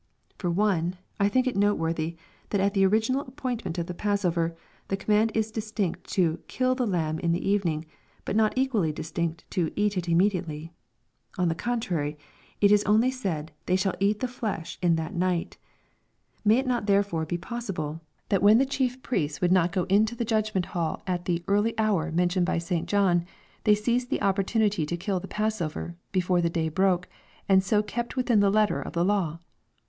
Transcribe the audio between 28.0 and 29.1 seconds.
within the letter of the